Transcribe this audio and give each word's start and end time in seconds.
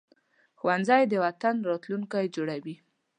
ښوونځی 0.59 1.03
د 1.07 1.13
وطن 1.25 1.55
راتلونکی 1.69 2.25
جوړوي 2.35 2.75